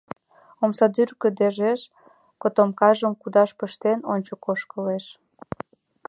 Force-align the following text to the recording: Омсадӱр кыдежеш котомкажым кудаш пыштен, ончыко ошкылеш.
Омсадӱр 0.63 1.09
кыдежеш 1.21 1.81
котомкажым 2.41 3.13
кудаш 3.21 3.49
пыштен, 3.59 3.99
ончыко 4.13 4.47
ошкылеш. 4.53 5.05